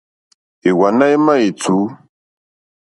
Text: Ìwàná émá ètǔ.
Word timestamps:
Ìwàná 0.69 1.05
émá 1.15 1.33
ètǔ. 1.47 1.75